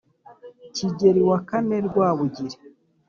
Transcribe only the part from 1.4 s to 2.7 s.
kane rwabugili